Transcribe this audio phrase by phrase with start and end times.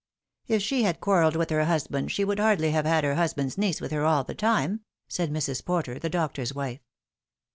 [0.47, 3.79] "If she had quarrelled with her husband, she would hardly have had her husband's niece
[3.79, 5.63] with her all the time," said Mrs.
[5.63, 6.81] Porter, the doctor's wife.